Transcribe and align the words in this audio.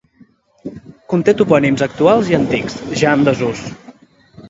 Conté 1.13 1.35
topònims 1.43 1.85
actuals 1.89 2.35
i 2.35 2.41
antics, 2.41 2.83
ja 3.05 3.17
en 3.19 3.31
desús. 3.33 3.67